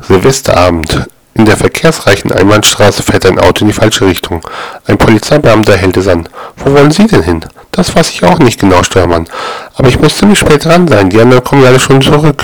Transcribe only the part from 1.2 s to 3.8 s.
In der verkehrsreichen Einbahnstraße fährt ein Auto in die